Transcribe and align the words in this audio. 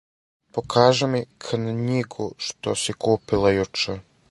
Покажи 0.57 1.09
ми 1.11 1.21
кнњигу 1.49 2.27
што 2.49 2.77
си 2.87 2.99
купила 3.09 3.55
јуче. 3.61 3.99